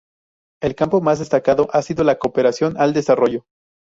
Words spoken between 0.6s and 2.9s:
El campo más destacado ha sido la cooperación